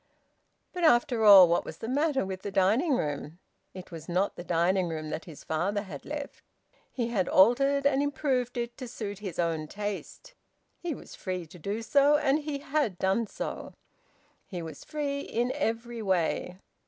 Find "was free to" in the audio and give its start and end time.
10.95-11.59